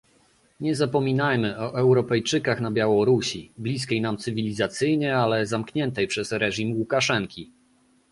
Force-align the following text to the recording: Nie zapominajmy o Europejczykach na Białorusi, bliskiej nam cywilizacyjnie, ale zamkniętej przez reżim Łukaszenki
Nie 0.59 0.75
zapominajmy 0.75 1.57
o 1.57 1.77
Europejczykach 1.79 2.61
na 2.61 2.71
Białorusi, 2.71 3.51
bliskiej 3.57 4.01
nam 4.01 4.17
cywilizacyjnie, 4.17 5.17
ale 5.17 5.45
zamkniętej 5.45 6.07
przez 6.07 6.31
reżim 6.31 6.73
Łukaszenki 6.75 7.51